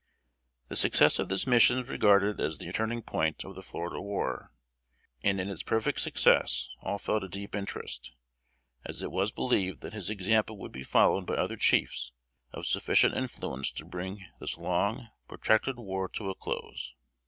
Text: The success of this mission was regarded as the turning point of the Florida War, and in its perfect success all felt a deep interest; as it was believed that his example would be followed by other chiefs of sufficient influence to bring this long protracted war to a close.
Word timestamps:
The 0.69 0.75
success 0.75 1.19
of 1.19 1.29
this 1.29 1.45
mission 1.45 1.77
was 1.77 1.89
regarded 1.89 2.41
as 2.41 2.57
the 2.57 2.71
turning 2.73 3.03
point 3.03 3.43
of 3.45 3.53
the 3.53 3.61
Florida 3.61 4.01
War, 4.01 4.51
and 5.23 5.39
in 5.39 5.47
its 5.47 5.61
perfect 5.61 5.99
success 6.01 6.69
all 6.79 6.97
felt 6.97 7.23
a 7.23 7.27
deep 7.29 7.53
interest; 7.53 8.15
as 8.83 9.03
it 9.03 9.11
was 9.11 9.31
believed 9.31 9.83
that 9.83 9.93
his 9.93 10.09
example 10.09 10.57
would 10.57 10.71
be 10.71 10.81
followed 10.81 11.27
by 11.27 11.35
other 11.35 11.55
chiefs 11.55 12.13
of 12.51 12.65
sufficient 12.65 13.13
influence 13.15 13.71
to 13.73 13.85
bring 13.85 14.25
this 14.39 14.57
long 14.57 15.09
protracted 15.27 15.77
war 15.77 16.09
to 16.09 16.31
a 16.31 16.33
close. 16.35 16.95